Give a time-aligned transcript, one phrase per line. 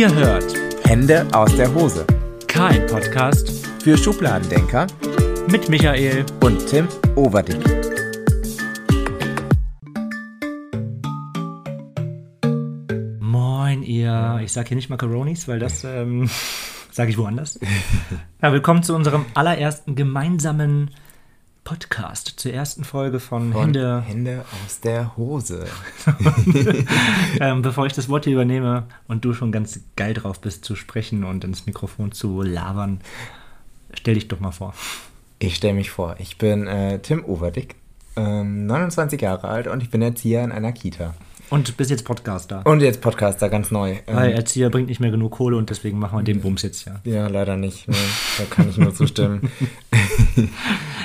[0.00, 2.06] Ihr hört Hände aus der Hose.
[2.48, 4.86] kein Podcast Für Schubladendenker
[5.50, 6.24] mit Michael.
[6.42, 7.58] und Tim Overdick.
[13.20, 14.40] Moin, ihr.
[14.42, 16.30] Ich sage hier nicht Macaronis, weil das ähm,
[16.90, 17.60] sage ich woanders.
[18.40, 20.92] Ja, willkommen zu unserem allerersten gemeinsamen
[21.70, 24.00] Podcast, zur ersten Folge von, Von Hände.
[24.00, 25.66] Hände aus der Hose.
[27.40, 30.74] Ähm, bevor ich das Wort hier übernehme und du schon ganz geil drauf bist zu
[30.74, 33.00] sprechen und ins Mikrofon zu labern,
[33.94, 34.74] stell dich doch mal vor.
[35.38, 37.76] Ich stelle mich vor, ich bin äh, Tim Overdick,
[38.16, 41.14] ähm, 29 Jahre alt und ich bin Erzieher in einer Kita.
[41.50, 42.64] Und bist jetzt Podcaster.
[42.64, 43.96] Und jetzt Podcaster, ganz neu.
[44.06, 46.86] Ähm, Weil Erzieher bringt nicht mehr genug Kohle und deswegen machen wir den Bums jetzt
[46.86, 47.00] ja.
[47.04, 47.88] ja, leider nicht.
[47.88, 47.96] Nee,
[48.38, 49.50] da kann ich nur zustimmen.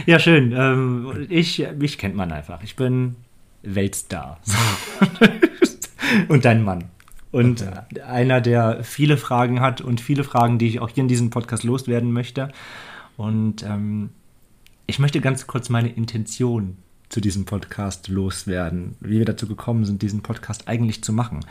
[0.05, 0.53] Ja, schön.
[0.55, 2.61] Ähm, ich, mich kennt man einfach.
[2.61, 3.15] Ich bin
[3.63, 4.39] Weltstar.
[6.27, 6.85] und dein Mann.
[7.31, 11.07] Und äh, einer, der viele Fragen hat und viele Fragen, die ich auch hier in
[11.07, 12.49] diesem Podcast loswerden möchte.
[13.17, 14.11] Und ähm,
[14.85, 16.77] ich möchte ganz kurz meine Intention
[17.09, 21.41] zu diesem Podcast loswerden, wie wir dazu gekommen sind, diesen Podcast eigentlich zu machen.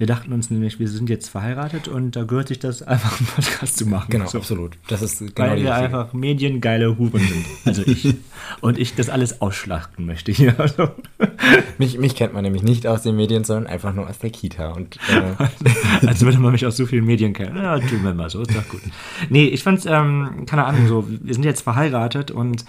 [0.00, 3.26] Wir dachten uns nämlich, wir sind jetzt verheiratet und da gehört sich das einfach, einen
[3.26, 4.06] Podcast zu machen.
[4.08, 4.38] Genau, So.
[4.38, 4.78] absolut.
[4.88, 7.44] Das ist genau Weil wir einfach mediengeile Huren sind.
[7.66, 8.14] Also ich.
[8.62, 10.58] Und ich das alles ausschlachten möchte hier.
[10.58, 10.88] Also,
[11.78, 14.70] mich, mich kennt man nämlich nicht aus den Medien, sondern einfach nur aus der Kita.
[14.70, 17.56] Und äh, als würde man mich aus so vielen Medien kennen.
[17.56, 18.80] Ja, tun wir mal so, ist doch gut.
[19.28, 22.64] Nee, ich fand's, ähm, keine Ahnung, so, wir sind jetzt verheiratet und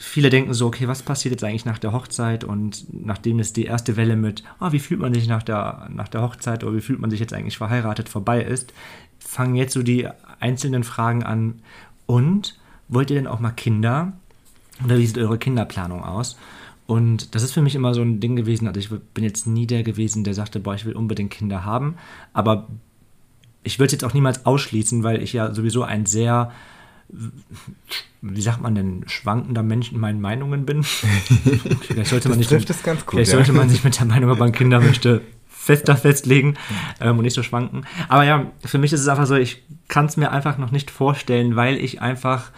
[0.00, 2.42] viele denken so, okay, was passiert jetzt eigentlich nach der Hochzeit?
[2.42, 6.08] Und nachdem es die erste Welle mit, ah, wie fühlt man sich nach der, nach
[6.08, 8.72] der Hochzeit oder wie fühlt man sich jetzt eigentlich verheiratet vorbei ist,
[9.18, 10.08] fangen jetzt so die
[10.40, 11.60] einzelnen Fragen an.
[12.06, 14.14] Und wollt ihr denn auch mal Kinder?
[14.82, 16.38] Oder wie sieht eure Kinderplanung aus?
[16.86, 18.66] Und das ist für mich immer so ein Ding gewesen.
[18.66, 21.96] Also ich bin jetzt nie der gewesen, der sagte, boah, ich will unbedingt Kinder haben.
[22.32, 22.68] Aber
[23.62, 26.50] ich würde es jetzt auch niemals ausschließen, weil ich ja sowieso ein sehr,
[28.22, 30.82] wie sagt man denn, schwankender Mensch in meinen Meinungen bin.
[31.82, 33.38] vielleicht sollte man nicht, ganz gut, vielleicht ja.
[33.38, 36.56] sollte man sich mit der Meinung, ob man Kinder möchte, fester festlegen
[37.00, 37.84] ähm, und nicht so schwanken.
[38.08, 40.90] Aber ja, für mich ist es einfach so, ich kann es mir einfach noch nicht
[40.90, 42.50] vorstellen, weil ich einfach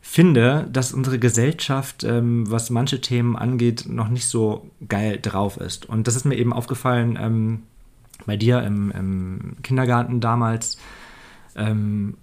[0.00, 5.86] finde, dass unsere Gesellschaft, ähm, was manche Themen angeht, noch nicht so geil drauf ist.
[5.86, 7.62] Und das ist mir eben aufgefallen ähm,
[8.26, 10.78] bei dir im, im Kindergarten damals,
[11.56, 12.16] ähm,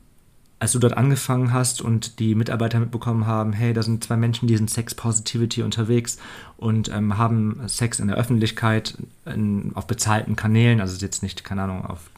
[0.59, 4.47] als du dort angefangen hast und die Mitarbeiter mitbekommen haben, hey, da sind zwei Menschen,
[4.47, 6.17] die sind Sex Positivity unterwegs
[6.57, 11.63] und ähm, haben Sex in der Öffentlichkeit in, auf bezahlten Kanälen, also jetzt nicht, keine
[11.63, 12.09] Ahnung, auf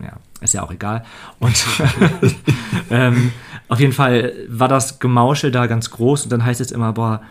[0.00, 1.04] ja, ist ja auch egal.
[1.38, 1.66] Und
[2.90, 3.32] ähm,
[3.68, 7.22] auf jeden Fall war das Gemauschel da ganz groß und dann heißt es immer, boah,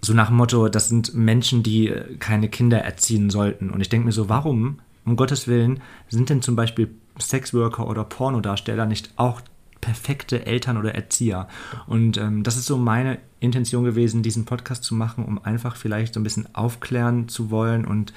[0.00, 3.70] so nach dem Motto, das sind Menschen, die keine Kinder erziehen sollten.
[3.70, 8.04] Und ich denke mir so, warum, um Gottes Willen, sind denn zum Beispiel Sexworker oder
[8.04, 9.40] Pornodarsteller nicht auch
[9.80, 11.48] perfekte Eltern oder Erzieher?
[11.86, 16.14] Und ähm, das ist so meine Intention gewesen, diesen Podcast zu machen, um einfach vielleicht
[16.14, 18.12] so ein bisschen aufklären zu wollen und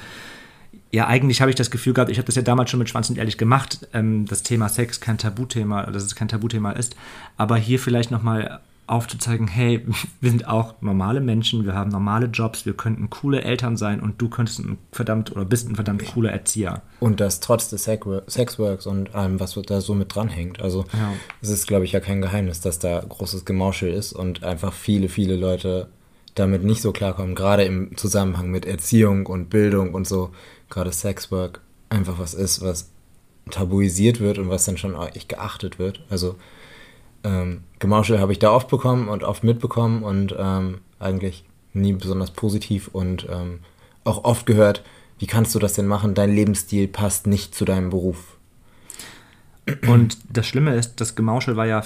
[0.92, 3.10] ja, eigentlich habe ich das Gefühl gehabt, ich habe das ja damals schon mit Schwanz
[3.10, 6.96] und Ehrlich gemacht, ähm, das Thema Sex kein Tabuthema, dass es kein Tabuthema ist,
[7.38, 9.86] aber hier vielleicht nochmal aufzuzeigen, hey,
[10.22, 14.22] wir sind auch normale Menschen, wir haben normale Jobs, wir könnten coole Eltern sein und
[14.22, 16.82] du könntest ein verdammt oder bist ein verdammt cooler Erzieher.
[17.00, 20.62] Und das trotz des Sex- Sexworks und allem, was da so mit dranhängt.
[20.62, 21.14] Also Ja.
[21.42, 25.10] es ist, glaube ich, ja kein Geheimnis, dass da großes Gemauschel ist und einfach viele,
[25.10, 25.90] viele Leute
[26.36, 30.30] damit nicht so klarkommen, gerade im Zusammenhang mit Erziehung und Bildung und so,
[30.70, 32.92] gerade Sexwork einfach was ist, was
[33.50, 36.02] tabuisiert wird und was dann schon auch echt geachtet wird.
[36.10, 36.36] Also
[37.24, 41.44] ähm, Gemauschel habe ich da oft bekommen und oft mitbekommen und ähm, eigentlich
[41.74, 43.60] nie besonders positiv und ähm,
[44.04, 44.84] auch oft gehört,
[45.20, 46.14] wie kannst du das denn machen?
[46.14, 48.38] Dein Lebensstil passt nicht zu deinem Beruf.
[49.88, 51.84] Und das Schlimme ist, das Gemauschel war ja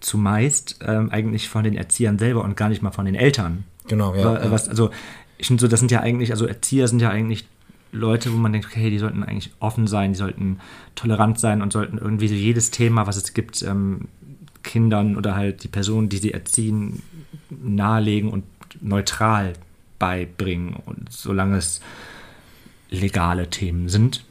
[0.00, 3.64] zumeist ähm, eigentlich von den Erziehern selber und gar nicht mal von den Eltern.
[3.86, 4.50] Genau, ja.
[4.50, 4.90] Was, also,
[5.38, 7.46] ich finde so, das sind ja eigentlich, also Erzieher sind ja eigentlich
[7.92, 10.60] Leute, wo man denkt, okay, die sollten eigentlich offen sein, die sollten
[10.94, 14.08] tolerant sein und sollten irgendwie so jedes Thema, was es gibt, ähm,
[14.62, 17.02] Kindern oder halt die Personen, die sie erziehen,
[17.50, 18.44] nahelegen und
[18.80, 19.54] neutral
[19.98, 20.76] beibringen.
[20.86, 21.80] Und solange es
[22.90, 24.24] legale Themen sind.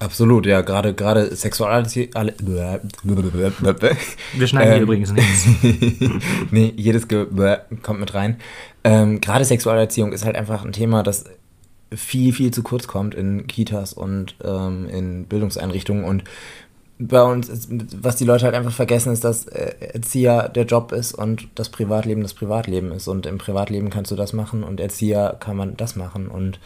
[0.00, 2.16] Absolut, ja, gerade gerade Sexualität.
[2.16, 2.34] alle-
[4.36, 5.46] Wir schneiden hier Ähm, übrigens nichts.
[6.50, 7.26] nee, jedes Ge
[7.82, 8.38] kommt mit rein.
[8.82, 11.26] Ähm, gerade Sexualerziehung ist halt einfach ein Thema, das
[11.94, 16.02] viel, viel zu kurz kommt in Kitas und ähm, in Bildungseinrichtungen.
[16.04, 16.24] Und
[17.08, 17.68] bei uns,
[18.00, 21.68] was die Leute halt einfach vergessen, ist, dass äh, Erzieher der Job ist und das
[21.68, 23.08] Privatleben das Privatleben ist.
[23.08, 26.28] Und im Privatleben kannst du das machen und Erzieher kann man das machen.
[26.28, 26.60] Und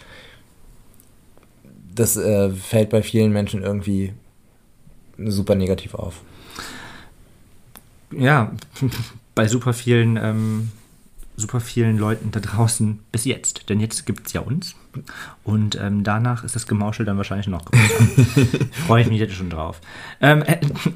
[1.95, 4.13] das äh, fällt bei vielen Menschen irgendwie
[5.19, 6.21] super negativ auf.
[8.11, 8.53] Ja,
[9.35, 10.73] bei super vielen, ähm,
[11.37, 13.69] super vielen Leuten da draußen bis jetzt.
[13.69, 14.75] Denn jetzt gibt es ja uns.
[15.45, 18.47] Und ähm, danach ist das Gemauschel dann wahrscheinlich noch größer.
[18.87, 19.81] Freue ich mich jetzt schon drauf.
[20.21, 20.45] Ähm,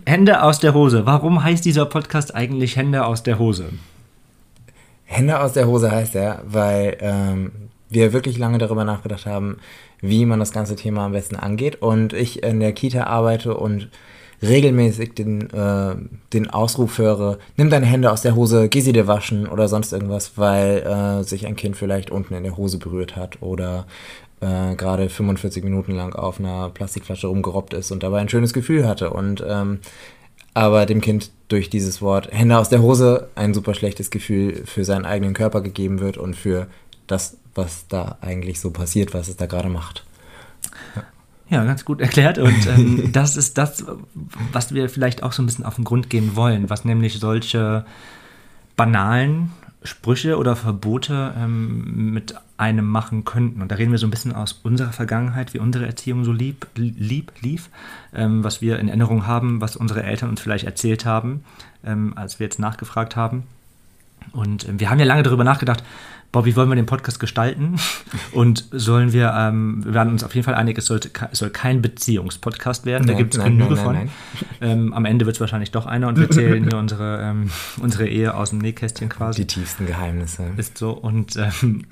[0.06, 1.06] Hände aus der Hose.
[1.06, 3.70] Warum heißt dieser Podcast eigentlich Hände aus der Hose?
[5.04, 7.52] Hände aus der Hose heißt er, weil ähm,
[7.88, 9.58] wir wirklich lange darüber nachgedacht haben,
[10.00, 11.82] wie man das ganze Thema am besten angeht.
[11.82, 13.88] Und ich in der Kita arbeite und
[14.42, 15.96] regelmäßig den, äh,
[16.32, 19.92] den Ausruf höre, nimm deine Hände aus der Hose, geh sie dir waschen oder sonst
[19.92, 23.86] irgendwas, weil äh, sich ein Kind vielleicht unten in der Hose berührt hat oder
[24.40, 28.86] äh, gerade 45 Minuten lang auf einer Plastikflasche rumgerobbt ist und dabei ein schönes Gefühl
[28.86, 29.10] hatte.
[29.10, 29.80] Und ähm,
[30.54, 34.84] aber dem Kind durch dieses Wort Hände aus der Hose ein super schlechtes Gefühl für
[34.84, 36.66] seinen eigenen Körper gegeben wird und für
[37.06, 40.04] das, was da eigentlich so passiert, was es da gerade macht.
[41.50, 41.64] Ja.
[41.64, 42.38] Ganz gut erklärt.
[42.38, 43.84] Und ähm, das ist das,
[44.52, 47.84] was wir vielleicht auch so ein bisschen auf den Grund gehen wollen, was nämlich solche
[48.76, 49.50] banalen
[49.82, 53.62] Sprüche oder Verbote ähm, mit einem machen könnten.
[53.62, 56.66] Und da reden wir so ein bisschen aus unserer Vergangenheit, wie unsere Erziehung so lieb,
[56.74, 57.70] lieb lief,
[58.14, 61.44] ähm, was wir in Erinnerung haben, was unsere Eltern uns vielleicht erzählt haben,
[61.84, 63.44] ähm, als wir jetzt nachgefragt haben.
[64.32, 65.82] Und ähm, wir haben ja lange darüber nachgedacht,
[66.32, 67.76] Bob, wie wollen wir den Podcast gestalten?
[68.32, 71.50] Und sollen wir, ähm, wir werden uns auf jeden Fall einig, es, sollte, es soll
[71.50, 73.94] kein Beziehungspodcast werden, nein, da gibt es genüge von.
[73.94, 74.10] Nein,
[74.60, 77.50] ähm, am Ende wird es wahrscheinlich doch einer und wir erzählen hier unsere, ähm,
[77.80, 79.44] unsere Ehe aus dem Nähkästchen quasi.
[79.44, 80.44] Die tiefsten Geheimnisse.
[80.56, 80.92] Ist so.
[80.92, 81.86] Und ähm,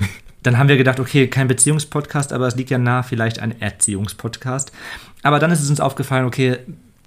[0.44, 4.70] dann haben wir gedacht, okay, kein Beziehungspodcast, aber es liegt ja nah, vielleicht ein Erziehungspodcast.
[5.24, 6.58] Aber dann ist es uns aufgefallen, okay,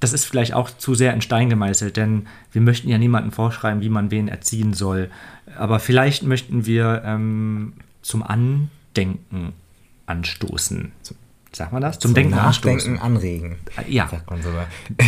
[0.01, 3.81] das ist vielleicht auch zu sehr in Stein gemeißelt, denn wir möchten ja niemandem vorschreiben,
[3.81, 5.09] wie man wen erziehen soll.
[5.57, 9.53] Aber vielleicht möchten wir ähm, zum Andenken
[10.07, 10.91] anstoßen.
[11.53, 11.99] Sagt man das?
[11.99, 12.99] Zum, zum Denken Nachdenken anstoßen.
[12.99, 13.55] anregen.
[13.77, 14.07] Äh, ja.
[14.07, 14.67] Sagt man sogar.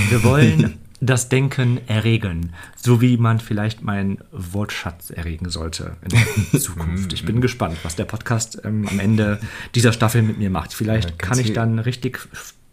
[0.09, 6.59] Wir wollen das Denken erregen, so wie man vielleicht meinen Wortschatz erregen sollte in der
[6.59, 7.13] Zukunft.
[7.13, 9.39] Ich bin gespannt, was der Podcast ähm, am Ende
[9.73, 10.73] dieser Staffel mit mir macht.
[10.73, 12.19] Vielleicht ja, kann ich dann richtig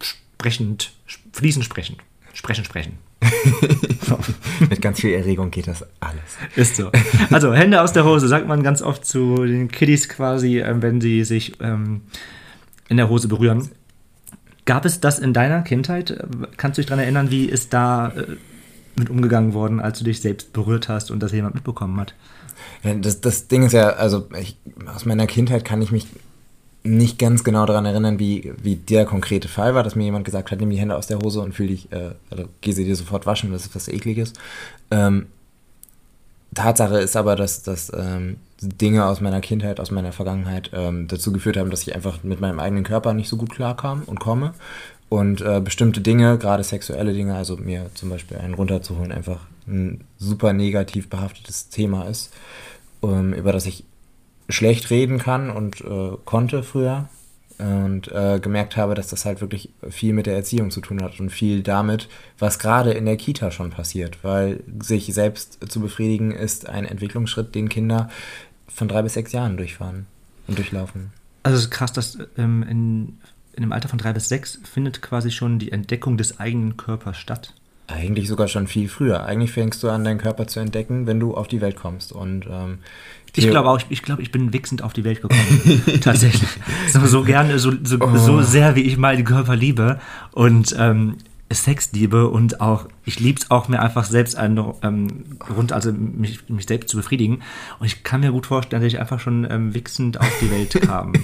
[0.03, 0.93] sprechend,
[1.33, 1.97] fließend sprechen.
[2.41, 2.97] Sprechen, sprechen.
[4.71, 6.23] Mit ganz viel Erregung geht das alles.
[6.57, 6.91] Ist so.
[7.31, 11.03] Also Hände aus der Hose sagt man ganz oft zu den Kiddies quasi, äh, wenn
[11.03, 12.01] sie sich ähm,
[12.89, 13.69] in der Hose berühren.
[14.65, 16.19] Gab es das in deiner Kindheit?
[16.57, 18.25] Kannst du dich daran erinnern, wie ist da äh,
[18.97, 22.15] mit umgegangen worden, als du dich selbst berührt hast und das jemand mitbekommen hat?
[22.83, 24.57] Ja, das, das Ding ist ja, also ich,
[24.87, 26.07] aus meiner Kindheit kann ich mich
[26.83, 30.51] nicht ganz genau daran erinnern, wie, wie der konkrete Fall war, dass mir jemand gesagt
[30.51, 32.97] hat, nimm die Hände aus der Hose und fühl dich, äh, also geh sie dir
[32.97, 34.33] sofort waschen, das ist was Ekliges.
[34.91, 35.27] Ähm,
[36.55, 41.33] Tatsache ist aber, dass, dass ähm, Dinge aus meiner Kindheit, aus meiner Vergangenheit ähm, dazu
[41.33, 44.55] geführt haben, dass ich einfach mit meinem eigenen Körper nicht so gut klarkam und komme.
[45.09, 50.05] Und äh, bestimmte Dinge, gerade sexuelle Dinge, also mir zum Beispiel einen runterzuholen, einfach ein
[50.19, 52.33] super negativ behaftetes Thema ist,
[53.03, 53.85] ähm, über das ich
[54.51, 57.09] schlecht reden kann und äh, konnte früher
[57.61, 61.21] und äh, gemerkt habe, dass das halt wirklich viel mit der Erziehung zu tun hat
[61.21, 62.09] und viel damit,
[62.39, 67.55] was gerade in der Kita schon passiert, weil sich selbst zu befriedigen ist ein Entwicklungsschritt,
[67.55, 68.09] den Kinder
[68.69, 70.07] von drei bis sechs Jahren durchfahren
[70.47, 71.13] und durchlaufen.
[71.43, 73.19] Also es ist krass, dass ähm, in,
[73.55, 77.19] in dem Alter von drei bis sechs findet quasi schon die Entdeckung des eigenen Körpers
[77.19, 77.55] statt.
[77.89, 79.25] Eigentlich sogar schon viel früher.
[79.25, 82.13] Eigentlich fängst du an, deinen Körper zu entdecken, wenn du auf die Welt kommst.
[82.13, 82.79] Und ähm,
[83.37, 85.41] ich glaube auch, ich, ich glaube, ich bin wichsend auf die Welt gekommen.
[86.01, 86.49] Tatsächlich.
[86.89, 88.17] So, so gerne, so, so, oh.
[88.17, 90.01] so sehr, wie ich meinen Körper liebe
[90.33, 91.17] und ähm,
[91.53, 95.25] Sex liebe und auch, ich liebe es auch, mir einfach selbst einen, ähm,
[95.57, 97.43] rund, also mich, mich selbst zu befriedigen.
[97.81, 100.81] Und ich kann mir gut vorstellen, dass ich einfach schon ähm, wichsend auf die Welt
[100.83, 101.13] kam.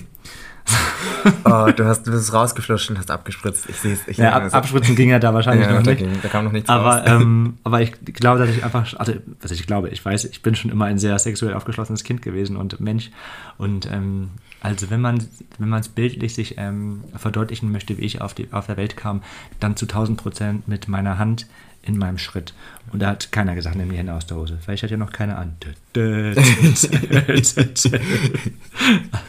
[1.45, 3.69] oh, du, hast, du bist rausgefluscht und hast abgespritzt.
[3.69, 4.17] Ich sehe es.
[4.17, 5.99] Ja, ab, abspritzen ging ja da wahrscheinlich ja, noch da nicht.
[6.01, 7.05] Ging, da kam noch nichts aber.
[7.07, 10.55] Ähm, aber ich glaube, dass ich einfach, also was ich glaube, ich weiß, ich bin
[10.55, 13.11] schon immer ein sehr sexuell aufgeschlossenes Kind gewesen und Mensch.
[13.59, 14.31] Und ähm,
[14.61, 15.25] also wenn man
[15.59, 18.97] wenn man es bildlich sich ähm, verdeutlichen möchte, wie ich auf, die, auf der Welt
[18.97, 19.23] kam,
[19.61, 21.47] dann zu 1000 Prozent mit meiner Hand
[21.87, 22.53] in meinem Schritt.
[22.93, 24.59] Und da hat keiner gesagt, nimm die Hände aus der Hose.
[24.63, 25.57] Vielleicht hat ja noch keiner an.
[25.95, 26.89] also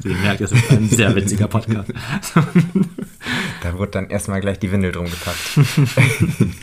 [0.09, 1.89] ihr merkt, das ist ein sehr witziger Podcast.
[3.63, 5.59] da wurde dann erstmal gleich die Windel drum gepackt.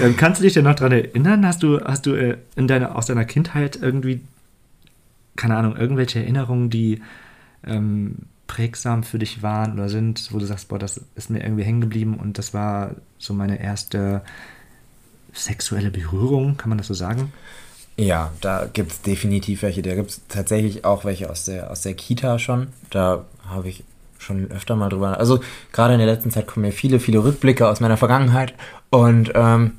[0.00, 1.44] Ähm, kannst du dich denn noch daran erinnern?
[1.44, 4.20] Hast du, hast du äh, in deiner, aus deiner Kindheit irgendwie,
[5.34, 7.02] keine Ahnung, irgendwelche Erinnerungen, die
[7.66, 11.64] ähm, prägsam für dich waren oder sind, wo du sagst, boah, das ist mir irgendwie
[11.64, 14.22] hängen geblieben und das war so meine erste
[15.32, 17.32] sexuelle Berührung, kann man das so sagen?
[17.96, 19.82] Ja, da gibt es definitiv welche.
[19.82, 22.68] Da gibt es tatsächlich auch welche aus der, aus der Kita schon.
[22.90, 23.84] Da habe ich
[24.18, 25.18] schon öfter mal drüber.
[25.18, 25.40] Also
[25.72, 28.54] gerade in der letzten Zeit kommen mir viele, viele Rückblicke aus meiner Vergangenheit
[28.90, 29.72] und ähm,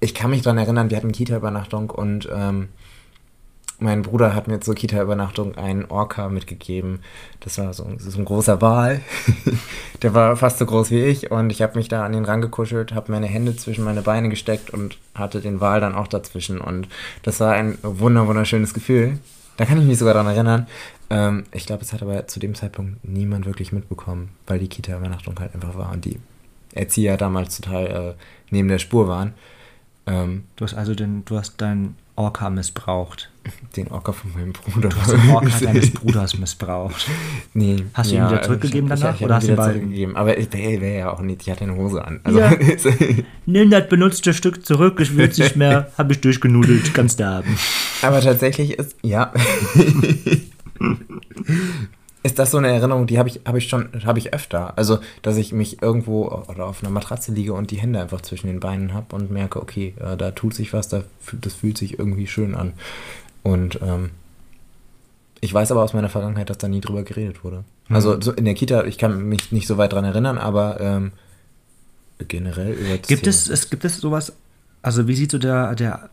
[0.00, 2.68] ich kann mich daran erinnern, wir hatten Kita-Übernachtung und ähm,
[3.82, 7.00] mein Bruder hat mir zur Kita-Übernachtung einen Orca mitgegeben.
[7.40, 9.00] Das war so, so ein großer Wal.
[10.02, 12.94] Der war fast so groß wie ich und ich habe mich da an den rangekuschelt,
[12.94, 16.60] habe meine Hände zwischen meine Beine gesteckt und hatte den Wal dann auch dazwischen.
[16.60, 16.88] Und
[17.22, 19.18] das war ein wunder wunderschönes Gefühl.
[19.56, 20.66] Da kann ich mich sogar daran erinnern.
[21.10, 25.38] Ähm, ich glaube, es hat aber zu dem Zeitpunkt niemand wirklich mitbekommen, weil die Kita-Übernachtung
[25.38, 26.18] halt einfach war und die
[26.74, 28.14] Erzieher damals total äh,
[28.50, 29.34] neben der Spur waren.
[30.06, 33.30] Ähm, du hast also den, du hast deinen Orca missbraucht.
[33.74, 34.90] Den Orca von meinem Bruder.
[34.90, 37.08] Du hast den Orca deines Bruders missbraucht.
[37.54, 37.84] Nee.
[37.94, 39.14] Hast du ihn wieder zurückgegeben ich, danach?
[39.14, 40.16] Ich, ich oder hast du ihn zurückgegeben?
[40.16, 42.20] Aber ich wäre wär ja auch nicht, ich hatte eine Hose an.
[42.22, 42.52] Also, ja.
[43.46, 47.36] Nimm das benutzte Stück zurück, ich will es nicht mehr, habe ich durchgenudelt, ganz da
[47.36, 47.56] haben.
[48.02, 49.32] Aber tatsächlich ist, ja.
[52.22, 54.76] Ist das so eine Erinnerung, die habe ich, hab ich schon, habe ich öfter.
[54.76, 58.46] Also, dass ich mich irgendwo oder auf einer Matratze liege und die Hände einfach zwischen
[58.46, 61.02] den Beinen habe und merke, okay, da tut sich was, da,
[61.32, 62.74] das fühlt sich irgendwie schön an.
[63.42, 64.10] Und ähm,
[65.40, 67.64] ich weiß aber aus meiner Vergangenheit, dass da nie drüber geredet wurde.
[67.88, 67.96] Mhm.
[67.96, 71.12] Also so in der Kita, ich kann mich nicht so weit dran erinnern, aber ähm,
[72.28, 74.32] generell über das Gibt es, es, gibt es sowas,
[74.82, 76.10] also wie sieht so der, der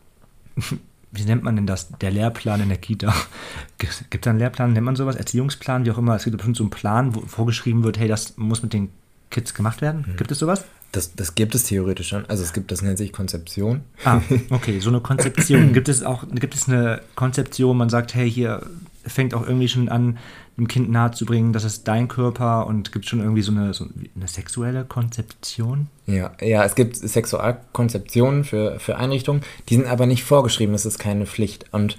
[1.12, 3.12] wie nennt man denn das, der Lehrplan in der Kita?
[3.78, 6.14] Gibt es einen Lehrplan, nennt man sowas, Erziehungsplan, wie auch immer?
[6.14, 8.90] Es gibt bestimmt so einen Plan, wo vorgeschrieben wird, hey, das muss mit den
[9.30, 10.04] Kids gemacht werden.
[10.06, 10.16] Mhm.
[10.16, 10.64] Gibt es sowas?
[10.92, 12.26] Das, das gibt es theoretisch schon.
[12.26, 13.82] Also es gibt, das nennt sich Konzeption.
[14.04, 15.72] Ah, okay, so eine Konzeption.
[15.72, 18.66] gibt es auch, gibt es eine Konzeption, man sagt, hey, hier
[19.06, 20.18] fängt auch irgendwie schon an,
[20.56, 24.28] dem Kind nahezubringen, das ist dein Körper und gibt schon irgendwie so eine, so eine
[24.28, 25.88] sexuelle Konzeption?
[26.06, 30.98] Ja, ja, es gibt Sexualkonzeptionen für, für Einrichtungen, die sind aber nicht vorgeschrieben, das ist
[30.98, 31.72] keine Pflicht.
[31.72, 31.96] Und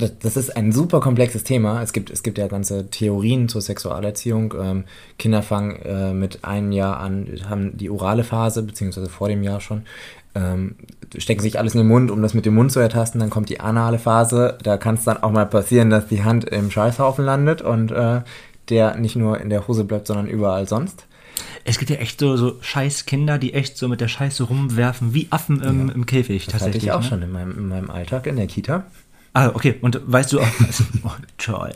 [0.00, 1.82] das, das ist ein super komplexes Thema.
[1.82, 4.54] Es gibt, es gibt ja ganze Theorien zur Sexualerziehung.
[4.58, 4.84] Ähm,
[5.18, 9.60] Kinder fangen äh, mit einem Jahr an, haben die orale Phase, beziehungsweise vor dem Jahr
[9.60, 9.82] schon
[10.34, 10.76] ähm,
[11.18, 13.20] stecken sich alles in den Mund, um das mit dem Mund zu ertasten.
[13.20, 14.58] Dann kommt die anale Phase.
[14.62, 18.20] Da kann es dann auch mal passieren, dass die Hand im Scheißhaufen landet und äh,
[18.68, 21.06] der nicht nur in der Hose bleibt, sondern überall sonst.
[21.64, 25.14] Es gibt ja echt so, so scheiß Kinder, die echt so mit der Scheiße rumwerfen,
[25.14, 26.46] wie Affen im, ja, im Käfig.
[26.46, 27.06] Das hatte ich auch ne?
[27.06, 28.84] schon in meinem, in meinem Alltag in der Kita.
[29.32, 29.76] Ah, okay.
[29.80, 30.48] Und weißt du auch,
[31.04, 31.72] oh, toll.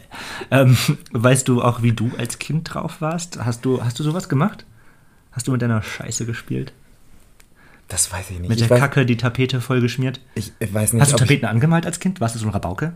[0.50, 0.76] Ähm,
[1.12, 3.44] weißt du auch, wie du als Kind drauf warst?
[3.44, 4.64] Hast du, hast du sowas gemacht?
[5.32, 6.73] Hast du mit deiner Scheiße gespielt?
[7.88, 8.49] Das weiß ich nicht.
[8.49, 10.21] Mit ich der weiß, Kacke die Tapete vollgeschmiert?
[10.35, 11.03] Ich, ich weiß nicht.
[11.03, 12.21] Hast du Tapeten ich, angemalt als Kind?
[12.21, 12.95] Warst du so ein Rabauke?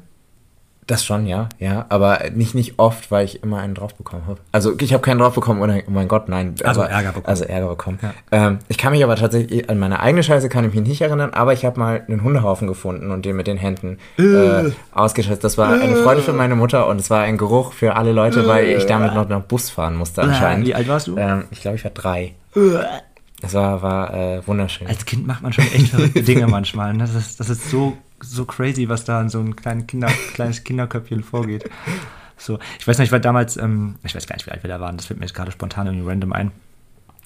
[0.88, 4.40] Das schon, ja, ja, aber nicht, nicht oft, weil ich immer einen drauf bekommen habe.
[4.52, 6.54] Also ich habe keinen drauf bekommen, oder, oh mein Gott, nein.
[6.64, 7.26] Also aber, Ärger bekommen.
[7.26, 7.98] Also Ärger bekommen.
[8.00, 8.14] Ja.
[8.32, 11.34] Ähm, ich kann mich aber tatsächlich, an meine eigene Scheiße kann ich mich nicht erinnern,
[11.34, 15.44] aber ich habe mal einen Hundehaufen gefunden und den mit den Händen äh, äh ausgeschätzt.
[15.44, 18.48] Das war eine Freude für meine Mutter und es war ein Geruch für alle Leute,
[18.48, 20.66] weil ich damit noch, noch Bus fahren musste anscheinend.
[20.66, 21.18] Wie alt warst du?
[21.18, 22.32] Ähm, ich glaube, ich war drei.
[23.40, 24.86] Das war, war äh, wunderschön.
[24.88, 26.92] Als Kind macht man schon echt verrückte Dinge manchmal.
[26.92, 26.98] Ne?
[26.98, 30.64] Das ist, das ist so, so crazy, was da in so einem kleinen Kinder, kleines
[30.64, 31.70] Kinderköpfchen vorgeht.
[32.36, 34.68] So, ich weiß nicht, ich war damals, ähm, ich weiß gar nicht, wie alt wir
[34.68, 36.52] da waren, das fällt mir jetzt gerade spontan irgendwie random ein.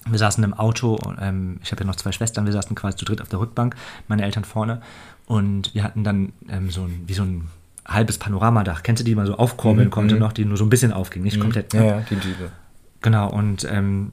[0.05, 3.05] Wir saßen im Auto, ähm, ich habe ja noch zwei Schwestern, wir saßen quasi zu
[3.05, 3.75] dritt auf der Rückbank,
[4.07, 4.81] meine Eltern vorne.
[5.25, 7.47] Und wir hatten dann ähm, so ein, wie so ein
[7.87, 8.83] halbes Panoramadach.
[8.83, 10.21] Kennst du die, die man so aufkurbeln mhm, konnte mhm.
[10.21, 11.41] noch, die nur so ein bisschen aufging, nicht mhm.
[11.41, 11.73] komplett.
[11.73, 11.87] Ne?
[11.87, 12.51] Ja, die Jeep.
[13.01, 14.11] Genau, und ähm,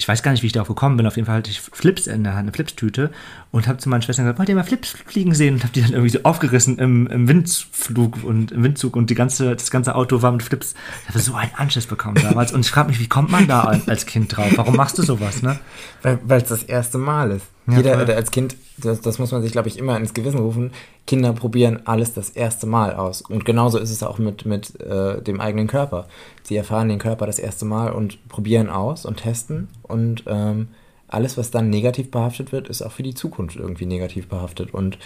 [0.00, 1.06] ich weiß gar nicht, wie ich darauf gekommen bin.
[1.06, 3.10] Auf jeden Fall hatte ich Flips in der Hand, eine Flipstüte
[3.50, 5.54] und habe zu meinen Schwestern gesagt, wollt ihr mal Flips fliegen sehen?
[5.54, 9.14] Und habe die dann irgendwie so aufgerissen im, im Windflug und im Windzug und die
[9.14, 10.74] ganze, das ganze Auto war mit Flips.
[11.02, 13.60] Ich habe so einen Anschiss bekommen damals und ich frage mich, wie kommt man da
[13.86, 14.50] als Kind drauf?
[14.56, 15.58] Warum machst du sowas, ne?
[16.02, 17.44] Weil es das erste Mal ist.
[17.70, 18.14] Ja, Jeder, voll.
[18.14, 20.72] als Kind, das, das muss man sich, glaube ich, immer ins Gewissen rufen,
[21.06, 23.22] Kinder probieren alles das erste Mal aus.
[23.22, 26.06] Und genauso ist es auch mit, mit äh, dem eigenen Körper.
[26.42, 29.68] Sie erfahren den Körper das erste Mal und probieren aus und testen.
[29.82, 30.68] Und ähm,
[31.08, 34.72] alles, was dann negativ behaftet wird, ist auch für die Zukunft irgendwie negativ behaftet.
[34.72, 34.98] Und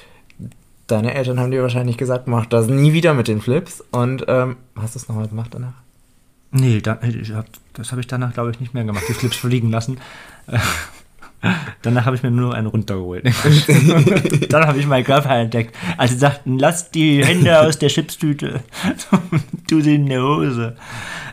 [0.86, 3.82] deine Eltern haben dir wahrscheinlich gesagt, mach das nie wieder mit den Flips.
[3.90, 5.74] Und ähm, hast du es nochmal gemacht danach?
[6.50, 9.04] Nee, da, hab, das habe ich danach, glaube ich, nicht mehr gemacht.
[9.08, 9.98] Die Flips fliegen lassen.
[11.82, 13.24] Danach habe ich mir nur einen runtergeholt.
[14.48, 15.74] Dann habe ich meinen Körper entdeckt.
[15.96, 18.60] Als sie sagten, lass die Hände aus der Chipstüte.
[19.68, 20.76] tu sie in die Hose.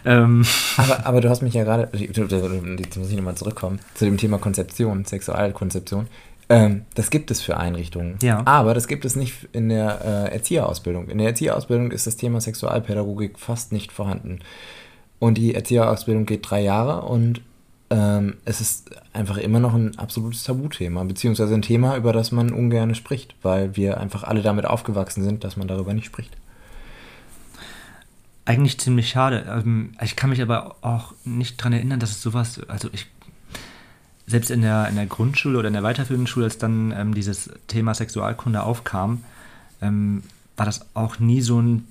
[0.05, 0.45] Ähm.
[0.77, 4.37] Aber, aber du hast mich ja gerade, jetzt muss ich nochmal zurückkommen, zu dem Thema
[4.37, 6.07] Konzeption, Sexualkonzeption.
[6.49, 8.17] Ähm, das gibt es für Einrichtungen.
[8.21, 8.41] Ja.
[8.45, 11.07] Aber das gibt es nicht in der äh, Erzieherausbildung.
[11.07, 14.39] In der Erzieherausbildung ist das Thema Sexualpädagogik fast nicht vorhanden.
[15.17, 17.41] Und die Erzieherausbildung geht drei Jahre und
[17.91, 22.53] ähm, es ist einfach immer noch ein absolutes Tabuthema, beziehungsweise ein Thema, über das man
[22.53, 26.35] ungern spricht, weil wir einfach alle damit aufgewachsen sind, dass man darüber nicht spricht.
[28.45, 29.45] eigentlich ziemlich schade.
[29.49, 33.07] Ähm, ich kann mich aber auch nicht daran erinnern, dass es sowas, also ich,
[34.25, 37.49] selbst in der, in der Grundschule oder in der weiterführenden Schule, als dann ähm, dieses
[37.67, 39.23] Thema Sexualkunde aufkam,
[39.81, 40.23] ähm,
[40.55, 41.87] war das auch nie so ein,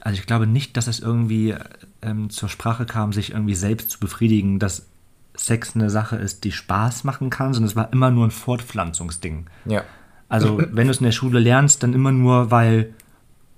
[0.00, 1.56] also ich glaube nicht, dass es irgendwie
[2.02, 4.86] ähm, zur Sprache kam, sich irgendwie selbst zu befriedigen, dass
[5.34, 9.46] Sex eine Sache ist, die Spaß machen kann, sondern es war immer nur ein Fortpflanzungsding.
[9.64, 9.82] Ja.
[10.28, 12.94] Also, wenn du es in der Schule lernst, dann immer nur, weil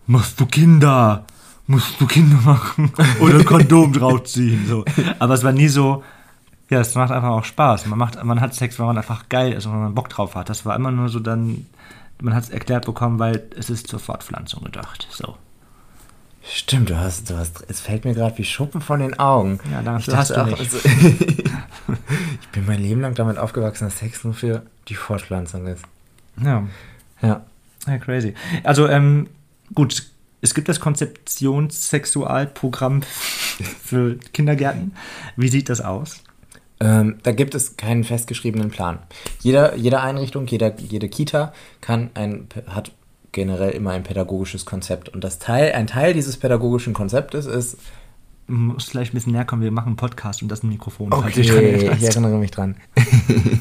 [0.06, 1.24] machst du Kinder,
[1.66, 4.66] musst du Kinder machen oder Kondom draufziehen.
[4.66, 4.84] So.
[5.18, 6.02] Aber es war nie so,
[6.70, 7.86] ja, es macht einfach auch Spaß.
[7.86, 10.34] Man, macht, man hat Sex, weil man einfach geil ist und weil man Bock drauf
[10.34, 10.48] hat.
[10.48, 11.66] Das war immer nur so dann,
[12.20, 15.06] man hat es erklärt bekommen, weil es ist zur Fortpflanzung gedacht.
[15.10, 15.36] So.
[16.46, 19.58] Stimmt, du hast, du hast, es fällt mir gerade wie Schuppen von den Augen.
[19.72, 23.98] Ja, danke, ich hast du auch, also, ich bin mein Leben lang damit aufgewachsen, dass
[23.98, 25.82] Sex nur für die Fortpflanzung ist.
[26.42, 26.66] Ja.
[27.22, 27.46] Ja.
[27.86, 28.34] Ja, crazy.
[28.62, 29.28] Also, ähm,
[29.74, 30.04] gut,
[30.40, 33.02] es gibt das Konzeptionssexualprogramm
[33.82, 34.94] für Kindergärten.
[35.36, 36.22] Wie sieht das aus?
[36.80, 38.98] Ähm, da gibt es keinen festgeschriebenen Plan.
[39.40, 42.92] Jeder, jede Einrichtung, jeder, jede Kita kann ein, hat
[43.34, 45.10] generell immer ein pädagogisches Konzept.
[45.10, 47.76] Und das Teil, ein Teil dieses pädagogischen Konzeptes ist,
[48.46, 51.08] Du musst vielleicht ein bisschen näher kommen, wir machen einen Podcast und das ein Mikrofon.
[51.08, 52.02] dran erinnerst.
[52.02, 52.76] ich erinnere mich dran.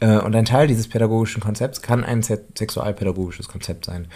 [0.00, 4.06] Äh, und ein Teil dieses pädagogischen Konzepts kann ein se- sexualpädagogisches Konzept sein.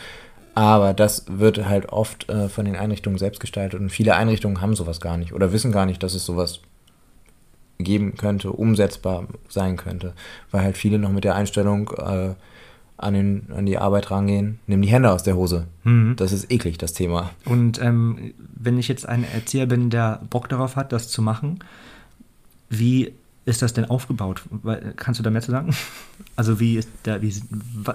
[0.55, 4.77] Aber das wird halt oft äh, von den Einrichtungen selbst gestaltet und viele Einrichtungen haben
[4.77, 6.61] sowas gar nicht oder wissen gar nicht, dass es sowas
[7.79, 10.13] geben könnte, umsetzbar sein könnte,
[10.53, 12.35] weil halt viele noch mit der Einstellung äh,
[13.03, 15.67] an, den, an die Arbeit rangehen, nimm die Hände aus der Hose.
[15.85, 16.15] Mhm.
[16.17, 17.31] Das ist eklig, das Thema.
[17.45, 21.59] Und ähm, wenn ich jetzt ein Erzieher bin, der Bock darauf hat, das zu machen,
[22.71, 23.13] wie
[23.45, 24.43] ist das denn aufgebaut?
[24.97, 25.75] Kannst du da mehr zu sagen?
[26.35, 27.35] Also wie ist der, wie,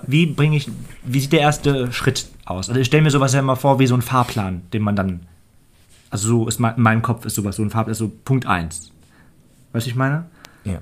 [0.05, 0.69] wie bringe ich,
[1.03, 2.69] wie sieht der erste Schritt aus?
[2.69, 5.21] Also ich stelle mir sowas ja immer vor wie so ein Fahrplan, den man dann,
[6.11, 8.45] also so ist mein, in meinem Kopf ist sowas, so ein Fahrplan, ist so Punkt
[8.45, 8.91] 1.
[9.73, 10.25] Weißt du, ich meine?
[10.65, 10.81] Ja.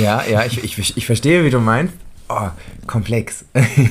[0.00, 1.94] Ja, ja, ich, ich, ich verstehe, wie du meinst.
[2.28, 2.48] Oh,
[2.86, 3.44] komplex.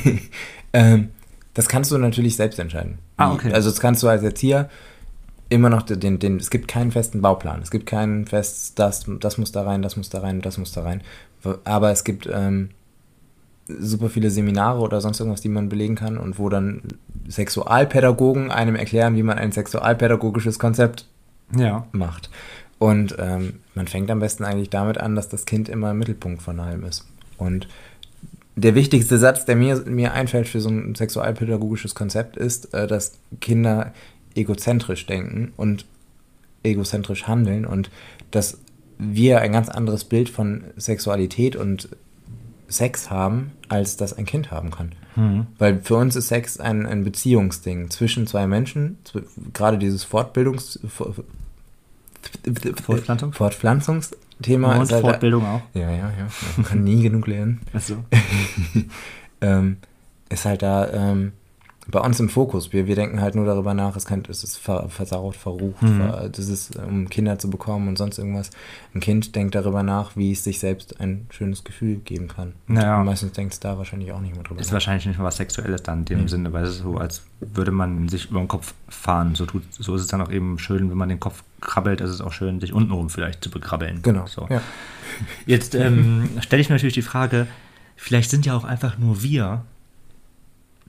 [0.73, 1.09] ähm,
[1.53, 2.99] das kannst du natürlich selbst entscheiden.
[3.17, 3.51] Ah, okay.
[3.53, 4.69] Also das kannst du als Erzieher
[5.49, 7.61] immer noch den, den, es gibt keinen festen Bauplan.
[7.61, 10.71] Es gibt keinen fest, das, das muss da rein, das muss da rein, das muss
[10.73, 11.01] da rein.
[11.63, 12.69] Aber es gibt ähm,
[13.67, 16.81] super viele Seminare oder sonst irgendwas, die man belegen kann und wo dann
[17.29, 21.05] Sexualpädagogen einem erklären, wie man ein sexualpädagogisches Konzept
[21.55, 21.85] Ja.
[21.91, 22.29] macht.
[22.77, 26.41] Und ähm, man fängt am besten eigentlich damit an, dass das Kind immer im Mittelpunkt
[26.41, 27.05] von allem ist.
[27.37, 27.67] Und
[28.55, 33.19] der wichtigste Satz, der mir, mir einfällt für so ein sexualpädagogisches Konzept, ist, äh, dass
[33.41, 33.93] Kinder
[34.33, 35.85] egozentrisch denken und
[36.63, 37.89] egozentrisch handeln und
[38.31, 38.59] dass
[38.97, 41.89] wir ein ganz anderes Bild von Sexualität und
[42.67, 44.93] Sex haben, als das ein Kind haben kann.
[45.15, 45.47] Mhm.
[45.57, 48.97] Weil für uns ist Sex ein, ein Beziehungsding zwischen zwei Menschen,
[49.53, 50.79] gerade dieses Fortbildungs...
[50.87, 51.13] For,
[53.31, 54.01] Fortpflanzung?
[54.35, 55.61] Fortpflanzungsthema Und ist halt Fortbildung auch.
[55.73, 56.27] Ja, ja, ja.
[56.57, 57.61] Man kann nie genug lernen.
[57.73, 58.03] Achso.
[59.41, 59.77] ähm,
[60.29, 61.33] ist halt da ähm,
[61.87, 62.73] bei uns im Fokus.
[62.73, 65.97] Wir, wir denken halt nur darüber nach, es, kann, es ist ver, versaut, verrucht, Mhm.
[65.97, 68.49] ver, das ist, um Kinder zu bekommen und sonst irgendwas.
[68.95, 72.53] Ein Kind denkt darüber nach, wie es sich selbst ein schönes Gefühl geben kann.
[72.67, 73.03] Und Naja.
[73.03, 74.73] Meistens denkt es da wahrscheinlich auch nicht mehr drüber Ist nach.
[74.73, 76.27] wahrscheinlich nicht mal was Sexuelles dann in dem Nee.
[76.27, 79.35] Sinne, weil es ist so, als würde man sich über den Kopf fahren.
[79.35, 82.09] So, tut, so ist es dann auch eben schön, wenn man den Kopf krabbelt, ist
[82.09, 84.01] es auch schön, sich untenrum vielleicht zu bekrabbeln.
[84.01, 84.25] Genau.
[84.27, 84.47] So.
[84.49, 84.61] Ja.
[85.45, 87.47] Jetzt ähm, stelle ich mir natürlich die Frage,
[87.95, 89.63] vielleicht sind ja auch einfach nur wir.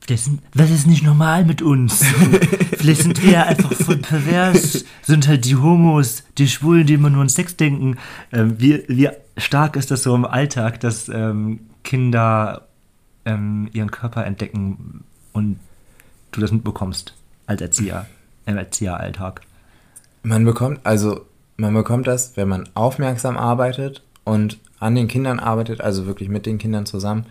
[0.06, 2.04] Das, was ist nicht normal mit uns?
[2.76, 7.10] vielleicht sind wir ja einfach voll pervers, sind halt die Homos, die Schwulen, die immer
[7.10, 7.96] nur an Sex denken.
[8.32, 12.68] Ähm, wie, wie stark ist das so im Alltag, dass ähm, Kinder
[13.24, 15.58] ähm, ihren Körper entdecken und
[16.30, 17.14] du das mitbekommst
[17.46, 18.06] als Erzieher,
[18.46, 19.40] im Erzieheralltag?
[20.22, 25.80] Man bekommt, also man bekommt das, wenn man aufmerksam arbeitet und an den Kindern arbeitet,
[25.80, 27.26] also wirklich mit den Kindern zusammen,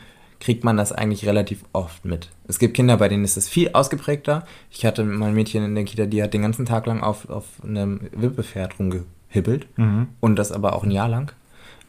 [0.46, 2.30] kriegt man das eigentlich relativ oft mit.
[2.48, 4.46] Es gibt Kinder, bei denen ist das viel ausgeprägter.
[4.70, 7.28] Ich hatte mal ein Mädchen in der Kita, die hat den ganzen Tag lang auf,
[7.32, 10.10] auf einem Wippepferd rumgehibbelt Mhm.
[10.20, 11.32] und das aber auch ein Jahr lang.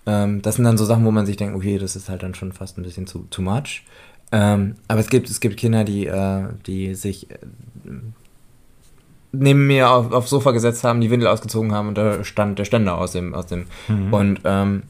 [0.07, 2.35] Ähm, das sind dann so Sachen, wo man sich denkt, okay, das ist halt dann
[2.35, 3.83] schon fast ein bisschen zu too much.
[4.33, 7.35] Ähm, aber es gibt, es gibt Kinder, die, äh, die sich äh,
[9.33, 12.65] neben mir auf, aufs Sofa gesetzt haben, die Windel ausgezogen haben und da stand der
[12.65, 13.67] Ständer aus dem, aus dem.
[13.89, 14.15] Mhm.
[14.15, 14.83] Und ähm,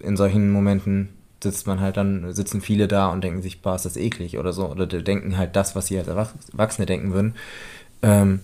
[0.00, 1.10] in solchen Momenten
[1.42, 4.52] sitzt man halt dann, sitzen viele da und denken sich, boah, ist das eklig oder
[4.52, 4.68] so.
[4.70, 7.34] Oder die denken halt das, was sie als Erwach- Erwachsene denken würden.
[8.02, 8.40] Ähm,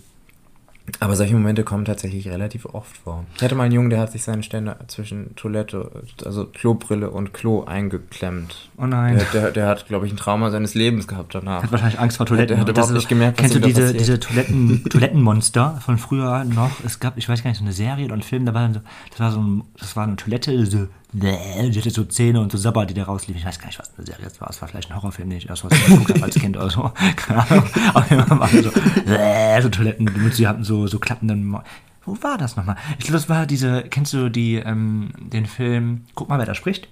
[1.00, 3.26] Aber solche Momente kommen tatsächlich relativ oft vor.
[3.36, 5.90] Ich hatte mal einen Jungen, der hat sich seinen Ständer zwischen Toilette,
[6.24, 8.70] also Klobrille und Klo eingeklemmt.
[8.78, 9.18] Oh nein.
[9.18, 11.62] Der, der, der hat, glaube ich, ein Trauma seines Lebens gehabt danach.
[11.62, 12.56] Hat wahrscheinlich Angst vor Toiletten.
[12.56, 16.70] Der hat überhaupt nicht gemerkt, was Kennst du diese, diese Toiletten, Toilettenmonster von früher noch?
[16.86, 18.72] Es gab, ich weiß gar nicht, so eine Serie oder ein Film, da war dann
[18.74, 18.80] so,
[19.10, 22.58] das war so ein, das war eine Toilette, so, die hatte so Zähne und so
[22.58, 23.40] Sabber, die da rausliefen.
[23.40, 24.50] Ich weiß gar nicht, was eine Serie das war.
[24.50, 26.68] Es war vielleicht ein Horrorfilm, den ich erst was ich geguckt habe als Kind oder
[26.70, 26.92] so.
[27.16, 27.66] Keine Ahnung.
[27.66, 28.70] Fall waren so,
[29.06, 31.62] bäh, so Toiletten, die mit- die hatten so, so klappenden, Mo-
[32.04, 32.76] wo war das nochmal?
[32.98, 36.54] Ich glaube, das war diese, kennst du die, ähm, den Film, guck mal, wer da
[36.54, 36.88] spricht?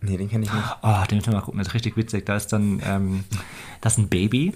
[0.00, 0.64] Nee, den kenne ich nicht.
[0.82, 2.26] Oh, den müssen wir mal gucken, das ist richtig witzig.
[2.26, 3.24] Da ist dann, ähm,
[3.80, 4.54] das ist ein Baby.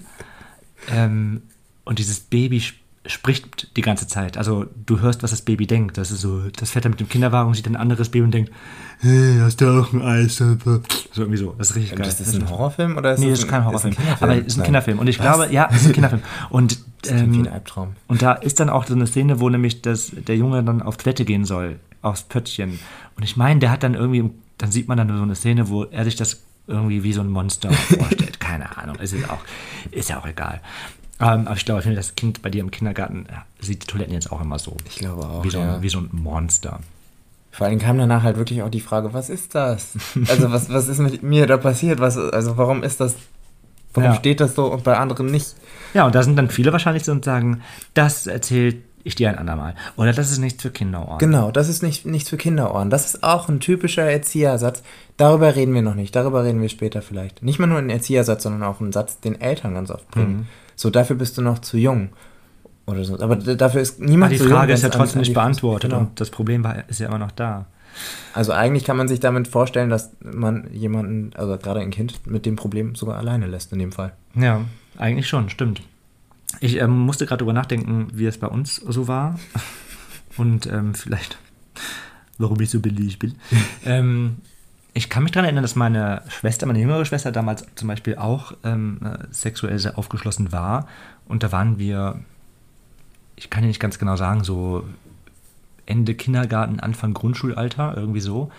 [0.89, 1.41] Ähm,
[1.83, 4.37] und dieses Baby sp- spricht die ganze Zeit.
[4.37, 5.97] Also du hörst, was das Baby denkt.
[5.97, 8.51] Das ist so, das fährt dann mit dem Kinderwagen sieht ein anderes Baby und denkt,
[8.99, 10.35] hey, hast du auch ein Eis?
[10.37, 10.57] So
[11.15, 11.55] irgendwie so.
[11.57, 12.07] Das ist richtig geil.
[12.07, 13.95] Ist das ein Horrorfilm oder ist Nee, das ist kein Horrorfilm.
[13.95, 14.29] Kinderfilm?
[14.29, 14.65] aber es ist ein Nein.
[14.65, 14.99] Kinderfilm.
[14.99, 15.25] Und ich Was?
[15.25, 16.21] glaube, ja, es ist ein Kinderfilm.
[16.51, 17.95] Und ähm, ein Albtraum.
[18.07, 20.97] und da ist dann auch so eine Szene, wo nämlich das, der Junge dann auf
[20.97, 22.79] Toilette gehen soll, aufs Pöttchen.
[23.17, 25.85] Und ich meine, der hat dann irgendwie, dann sieht man dann so eine Szene, wo
[25.85, 28.39] er sich das irgendwie wie so ein Monster vorstellt.
[28.39, 29.39] Keine Ahnung, ist, es auch,
[29.89, 30.61] ist ja auch egal.
[31.21, 33.87] Ähm, aber ich glaube, ich finde, das Kind bei dir im Kindergarten ja, sieht die
[33.87, 34.75] Toiletten jetzt auch immer so.
[34.89, 35.75] Ich glaube auch, Wie so, ja.
[35.75, 36.79] ein, wie so ein Monster.
[37.51, 39.93] Vor allem kam danach halt wirklich auch die Frage, was ist das?
[40.29, 41.99] Also was, was ist mit mir da passiert?
[41.99, 43.15] Was, also warum ist das,
[43.93, 44.15] warum Ja.
[44.15, 45.55] steht das so und bei anderen nicht?
[45.93, 47.61] Ja, und da sind dann viele wahrscheinlich so und sagen,
[47.93, 49.73] das erzählt ich dir ein andermal.
[49.97, 51.17] Oder das ist nichts für Kinderohren.
[51.17, 52.89] Genau, das ist nicht, nichts für Kinderohren.
[52.91, 54.83] Das ist auch ein typischer Erziehersatz.
[55.17, 56.15] Darüber reden wir noch nicht.
[56.15, 57.41] Darüber reden wir später vielleicht.
[57.43, 60.31] Nicht mal nur ein Erziehersatz, sondern auch ein Satz, den Eltern ganz oft bringen.
[60.37, 60.47] Mhm.
[60.81, 62.09] So, dafür bist du noch zu jung.
[62.87, 63.19] Oder so.
[63.19, 64.53] Aber dafür ist Aber niemand die zu jung.
[64.53, 66.01] Frage ist ja trotzdem nicht die- beantwortet Genau.
[66.01, 67.67] und das Problem war, ist ja immer noch da.
[68.33, 72.45] Also eigentlich kann man sich damit vorstellen, dass man jemanden, also gerade ein Kind, mit
[72.47, 74.13] dem Problem sogar alleine lässt in dem Fall.
[74.33, 74.61] Ja,
[74.97, 75.81] eigentlich schon, stimmt.
[76.61, 79.37] Ich ähm, musste gerade drüber nachdenken, wie es bei uns so war.
[80.37, 81.37] Und ähm, vielleicht,
[82.39, 83.35] warum ich so billig bin.
[83.85, 84.37] ähm,
[84.93, 88.53] ich kann mich daran erinnern, dass meine Schwester, meine jüngere Schwester damals zum Beispiel auch
[88.63, 90.87] ähm, äh, sexuell sehr aufgeschlossen war.
[91.27, 92.19] Und da waren wir,
[93.37, 94.85] ich kann ja nicht ganz genau sagen, so
[95.85, 98.51] Ende Kindergarten, Anfang Grundschulalter, irgendwie so.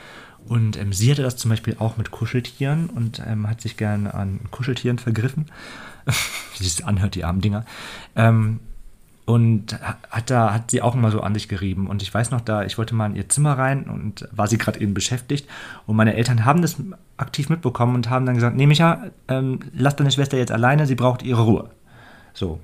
[0.47, 4.07] Und ähm, sie hatte das zum Beispiel auch mit Kuscheltieren und ähm, hat sich gern
[4.07, 5.47] an Kuscheltieren vergriffen.
[6.07, 7.65] Wie sich das anhört, die armen Dinger.
[8.17, 8.61] Ähm,
[9.25, 11.87] und ha- hat da hat sie auch immer so an sich gerieben.
[11.87, 14.59] Und ich weiß noch, da ich wollte mal in ihr Zimmer rein und war sie
[14.59, 15.49] gerade eben beschäftigt.
[15.87, 16.77] Und meine Eltern haben das
[17.17, 20.95] aktiv mitbekommen und haben dann gesagt: Nee, Micha, ähm, lass deine Schwester jetzt alleine, sie
[20.97, 21.71] braucht ihre Ruhe.
[22.35, 22.59] So.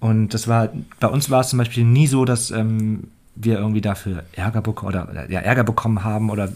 [0.00, 0.68] Und das war,
[0.98, 4.90] bei uns war es zum Beispiel nie so, dass ähm, wir irgendwie dafür Ärger bekommen
[4.92, 6.52] oder ja, Ärger bekommen haben oder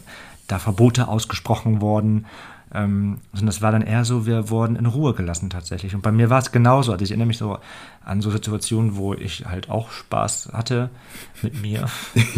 [0.48, 2.26] da Verbote ausgesprochen wurden.
[2.74, 5.94] Ähm, sondern das war dann eher so, wir wurden in Ruhe gelassen tatsächlich.
[5.94, 6.92] Und bei mir war es genauso.
[6.92, 7.58] Also ich erinnere mich so
[8.04, 10.90] an so Situationen, wo ich halt auch Spaß hatte
[11.42, 11.88] mit mir.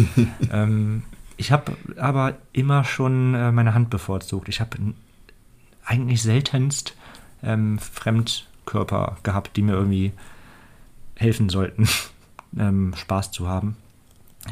[0.51, 1.03] ähm,
[1.37, 4.49] ich habe aber immer schon äh, meine Hand bevorzugt.
[4.49, 4.77] Ich habe
[5.85, 6.95] eigentlich seltenst
[7.41, 10.11] ähm, Fremdkörper gehabt, die mir irgendwie
[11.15, 11.87] helfen sollten,
[12.57, 13.77] ähm, Spaß zu haben.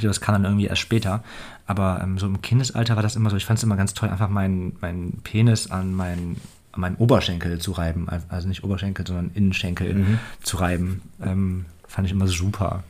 [0.02, 1.24] Das kam dann irgendwie erst später.
[1.68, 4.10] Aber ähm, so im Kindesalter war das immer so, ich fand es immer ganz toll,
[4.10, 6.40] einfach meinen, meinen Penis an meinen,
[6.72, 8.08] an meinen Oberschenkel zu reiben.
[8.30, 11.02] Also nicht Oberschenkel, sondern Innenschenkel zu reiben.
[11.22, 12.84] Ähm, fand ich immer super.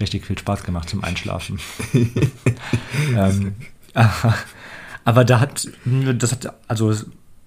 [0.00, 1.60] Richtig viel Spaß gemacht zum Einschlafen.
[3.16, 3.54] ähm,
[5.04, 6.92] aber da hat, das hat, also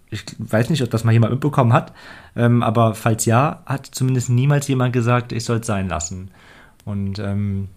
[0.09, 1.93] ich weiß nicht, ob das mal jemand mitbekommen hat,
[2.35, 6.31] ähm, aber falls ja, hat zumindest niemals jemand gesagt, ich soll es sein lassen.
[6.85, 7.67] Und ähm,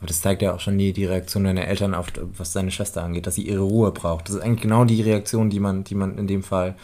[0.00, 3.02] Aber das zeigt ja auch schon die, die Reaktion deiner Eltern auf, was seine Schwester
[3.04, 4.28] angeht, dass sie ihre Ruhe braucht.
[4.28, 6.74] Das ist eigentlich genau die Reaktion, die man, die man in dem Fall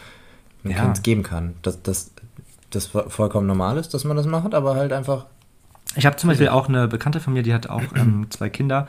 [0.65, 0.83] einem Ja.
[0.85, 1.55] Kind geben kann.
[1.63, 2.11] Dass das,
[2.71, 5.25] das vo- vollkommen normal ist, dass man das macht, aber halt einfach.
[5.95, 8.87] Ich habe zum Beispiel auch eine Bekannte von mir, die hat auch ähm, zwei Kinder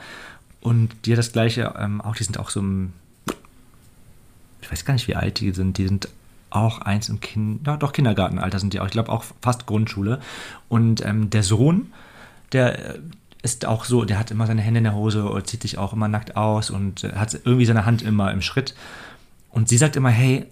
[0.60, 2.92] und die hat das gleiche, ähm, auch die sind auch so im,
[4.60, 6.08] ich weiß gar nicht, wie alt die sind, die sind
[6.50, 10.20] auch eins im Kind, ja, doch Kindergartenalter sind die auch, ich glaube auch fast Grundschule.
[10.68, 11.92] Und ähm, der Sohn,
[12.52, 12.98] der äh,
[13.42, 15.92] ist auch so, der hat immer seine Hände in der Hose oder zieht sich auch
[15.92, 18.74] immer nackt aus und äh, hat irgendwie seine Hand immer im Schritt.
[19.50, 20.46] Und sie sagt immer, hey,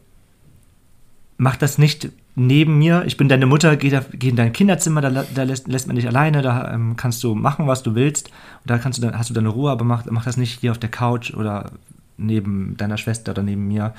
[1.37, 3.05] mach das nicht neben mir.
[3.07, 5.97] Ich bin deine Mutter, geh, da, geh in dein Kinderzimmer, da, da lässt, lässt man
[5.97, 8.29] dich alleine, da ähm, kannst du machen, was du willst.
[8.29, 10.79] Und da kannst du hast du deine Ruhe, aber mach, mach das nicht hier auf
[10.79, 11.73] der Couch oder
[12.17, 13.95] neben deiner Schwester oder neben mir.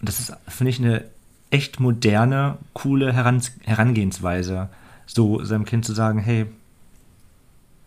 [0.00, 1.04] Und das ist, finde ich, eine
[1.50, 4.68] echt moderne, coole Herangehensweise,
[5.06, 6.46] so seinem Kind zu sagen, hey,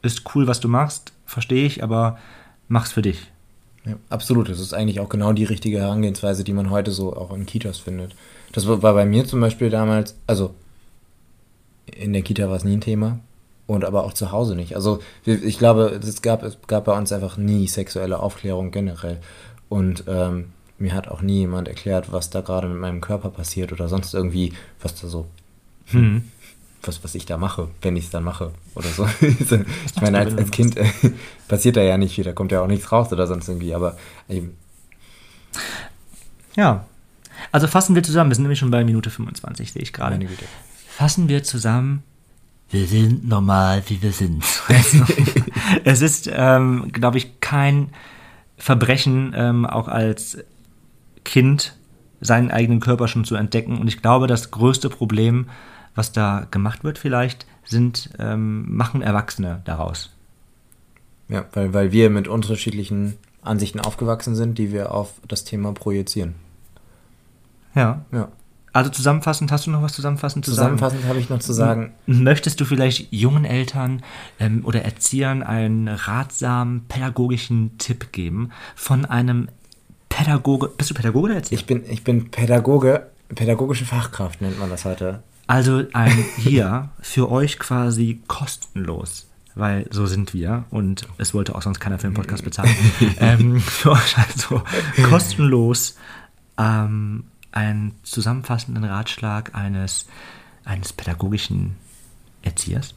[0.04, 2.20] ist cool, was du machst, verstehe ich, aber
[2.68, 3.32] mach's für dich.
[3.86, 4.50] Ja, absolut.
[4.50, 7.80] Das ist eigentlich auch genau die richtige Herangehensweise, die man heute so auch in Kitas
[7.80, 8.16] findet.
[8.52, 10.54] Das war bei mir zum Beispiel damals, also
[11.86, 13.20] in der Kita war es nie ein Thema.
[13.66, 14.76] Und aber auch zu Hause nicht.
[14.76, 19.20] Also ich glaube, es gab, es gab bei uns einfach nie sexuelle Aufklärung generell.
[19.70, 23.72] Und ähm, mir hat auch nie jemand erklärt, was da gerade mit meinem Körper passiert
[23.72, 25.28] oder sonst irgendwie, was da so,
[25.86, 26.30] hm.
[26.84, 29.08] Was, was ich da mache, wenn ich es dann mache oder so.
[29.22, 30.86] ich meine, als, als Kind äh,
[31.48, 33.98] passiert da ja nicht viel, da kommt ja auch nichts raus oder sonst irgendwie, aber
[34.30, 34.56] eben.
[36.56, 36.86] Ja.
[37.52, 40.20] Also fassen wir zusammen, wir sind nämlich schon bei Minute 25, sehe ich gerade.
[40.88, 42.04] Fassen wir zusammen,
[42.74, 44.44] wir sind normal, wie wir sind.
[44.68, 45.06] Also,
[45.84, 47.90] es ist, ähm, glaube ich, kein
[48.58, 50.40] Verbrechen, ähm, auch als
[51.24, 51.76] Kind
[52.20, 53.78] seinen eigenen Körper schon zu entdecken.
[53.78, 55.50] Und ich glaube, das größte Problem,
[55.96, 60.10] was da gemacht wird, vielleicht, sind, ähm, machen Erwachsene daraus.
[61.30, 66.36] Ja, weil, weil wir mit unterschiedlichen Ansichten aufgewachsen sind, die wir auf das Thema projizieren.
[67.76, 68.06] Ja.
[68.12, 68.30] Ja.
[68.72, 71.04] Also zusammenfassend, hast du noch was zusammenfassend zu zusammenfassend sagen?
[71.04, 71.94] Zusammenfassend habe ich noch zu sagen.
[72.08, 74.02] Möchtest du vielleicht jungen Eltern
[74.40, 79.48] ähm, oder Erziehern einen ratsamen pädagogischen Tipp geben von einem
[80.10, 80.70] Pädagoge?
[80.76, 81.60] Bist du Pädagoge oder Erzieher?
[81.60, 85.22] Ich bin, ich bin Pädagoge, pädagogische Fachkraft nennt man das heute.
[85.48, 91.62] Also ein hier für euch quasi kostenlos weil so sind wir und es wollte auch
[91.62, 92.76] sonst keiner für den Podcast bezahlen.
[93.20, 94.62] ähm, für euch also
[95.04, 95.98] kostenlos
[96.58, 100.08] ähm, einen zusammenfassenden Ratschlag eines,
[100.66, 101.76] eines pädagogischen
[102.42, 102.96] Erziehers?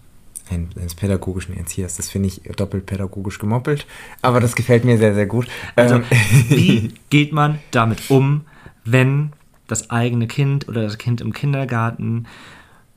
[0.48, 1.96] Ein, eines pädagogischen Erziehers.
[1.96, 3.86] Das finde ich doppelt pädagogisch gemoppelt,
[4.22, 5.48] aber das gefällt mir sehr, sehr gut.
[5.74, 6.04] Also, ähm,
[6.48, 8.42] wie geht man damit um,
[8.84, 9.32] wenn
[9.66, 12.26] das eigene Kind oder das Kind im Kindergarten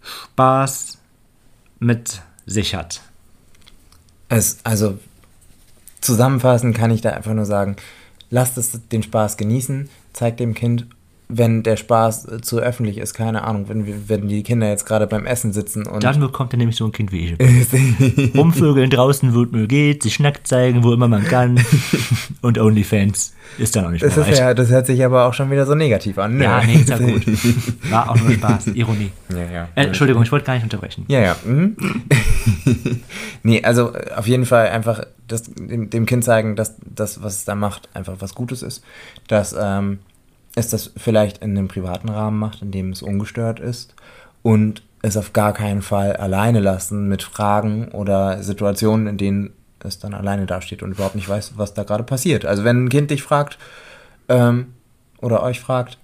[0.02, 0.98] Spaß
[1.80, 3.02] mit sich hat?
[4.28, 5.00] Es, also
[6.02, 7.76] zusammenfassend kann ich da einfach nur sagen,
[8.30, 10.88] lasst es den Spaß genießen, zeigt dem Kind
[11.32, 14.88] wenn der Spaß äh, zu öffentlich ist, keine Ahnung, wenn, wir, wenn die Kinder jetzt
[14.88, 16.04] gerade beim Essen sitzen und.
[16.04, 18.36] Dann bekommt er nämlich so ein Kind wie ich.
[18.36, 21.63] Rumvögeln draußen, wo es mir geht, sich nackt zeigen, wo immer man kann.
[22.42, 25.36] und OnlyFans ist dann auch nicht das mehr ist ja, Das hört sich aber auch
[25.36, 26.38] schon wieder so negativ an.
[26.38, 26.46] Ne?
[26.46, 27.24] Ja, nee, ist ja gut.
[27.92, 29.12] War auch nur Spaß, Ironie.
[29.30, 29.68] Ja, ja.
[29.76, 31.06] Äh, Entschuldigung, ich wollte gar nicht unterbrechen.
[31.10, 31.36] Ja, ja.
[31.46, 31.76] Mhm.
[33.44, 37.36] nee, also äh, auf jeden Fall einfach das, dem, dem Kind zeigen, dass das, was
[37.36, 38.84] es da macht, einfach was Gutes ist.
[39.28, 40.00] Dass, ähm,
[40.56, 43.96] es das vielleicht in einem privaten Rahmen macht, in dem es ungestört ist
[44.42, 50.00] und es auf gar keinen Fall alleine lassen mit Fragen oder Situationen, in denen es
[50.00, 52.46] dann alleine dasteht und überhaupt nicht weiß, was da gerade passiert.
[52.46, 53.58] Also wenn ein Kind dich fragt
[54.28, 54.74] ähm,
[55.22, 55.98] oder euch fragt,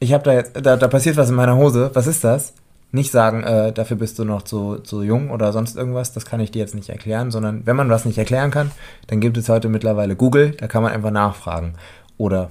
[0.00, 2.52] ich habe da jetzt, da, da passiert was in meiner Hose, was ist das?
[2.90, 6.40] Nicht sagen, äh, dafür bist du noch zu, zu jung oder sonst irgendwas, das kann
[6.40, 8.70] ich dir jetzt nicht erklären, sondern wenn man was nicht erklären kann,
[9.06, 11.74] dann gibt es heute mittlerweile Google, da kann man einfach nachfragen.
[12.18, 12.50] Oder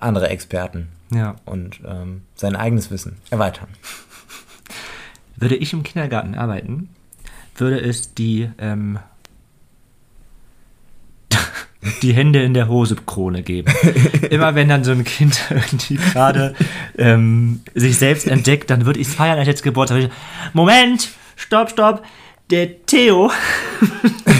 [0.00, 1.36] andere Experten ja.
[1.44, 3.68] und ähm, sein eigenes Wissen erweitern.
[5.36, 6.88] Würde ich im Kindergarten arbeiten,
[7.56, 8.98] würde es die, ähm,
[12.02, 13.72] die Hände in der Hose Krone geben.
[14.30, 16.54] Immer wenn dann so ein Kind irgendwie gerade
[16.96, 20.10] ähm, sich selbst entdeckt, dann würde ich es feiern als jetzt Geburtstag.
[20.54, 22.02] Moment, stopp, stopp
[22.50, 23.30] der Theo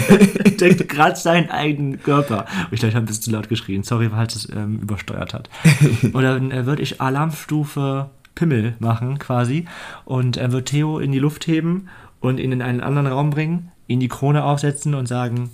[0.43, 2.45] entdeckt gerade seinen eigenen Körper.
[2.65, 3.83] Und ich glaube, ich habe ein bisschen zu laut geschrien.
[3.83, 5.49] Sorry, weil es ähm, übersteuert hat.
[6.01, 9.65] Und dann äh, würde ich Alarmstufe Pimmel machen quasi.
[10.05, 11.89] Und er wird Theo in die Luft heben
[12.19, 15.49] und ihn in einen anderen Raum bringen, ihn die Krone aufsetzen und sagen,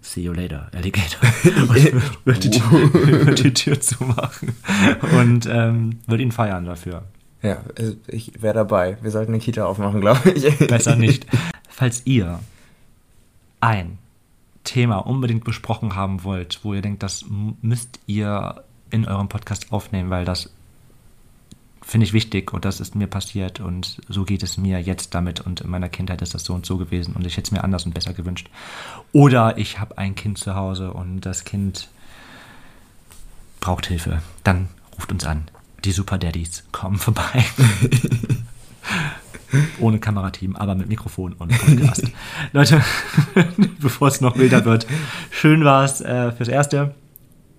[0.00, 1.20] See you later, Alligator.
[1.62, 2.92] Und wird die, Tür,
[3.26, 4.54] wird die Tür zumachen.
[5.18, 7.04] Und ähm, wird ihn feiern dafür.
[7.42, 7.56] Ja,
[8.08, 8.98] ich wäre dabei.
[9.00, 10.58] Wir sollten eine Kita aufmachen, glaube ich.
[10.66, 11.26] Besser nicht.
[11.76, 12.38] Falls ihr
[13.60, 13.98] ein
[14.62, 17.24] Thema unbedingt besprochen haben wollt, wo ihr denkt, das
[17.62, 20.50] müsst ihr in eurem Podcast aufnehmen, weil das
[21.82, 25.40] finde ich wichtig und das ist mir passiert und so geht es mir jetzt damit
[25.40, 27.64] und in meiner Kindheit ist das so und so gewesen und ich hätte es mir
[27.64, 28.48] anders und besser gewünscht.
[29.12, 31.88] Oder ich habe ein Kind zu Hause und das Kind
[33.58, 34.22] braucht Hilfe.
[34.44, 35.48] Dann ruft uns an.
[35.84, 37.44] Die Super Daddies kommen vorbei.
[39.78, 42.10] Ohne Kamerateam, aber mit Mikrofon und Podcast.
[42.52, 42.82] Leute,
[43.80, 44.86] bevor es noch wilder wird,
[45.30, 46.94] schön war es äh, fürs Erste.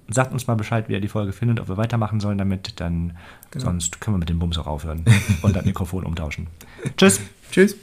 [0.07, 2.79] Sagt uns mal Bescheid, wie ihr die Folge findet, ob wir weitermachen sollen damit.
[2.79, 3.13] Dann
[3.51, 3.65] genau.
[3.65, 5.03] sonst können wir mit dem Bums auch aufhören
[5.41, 6.47] und das Mikrofon umtauschen.
[6.97, 7.21] Tschüss.
[7.51, 7.75] Tschüss.